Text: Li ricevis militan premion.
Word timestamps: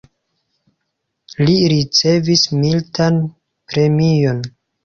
Li 1.49 1.57
ricevis 1.73 2.47
militan 2.63 3.23
premion. 3.35 4.43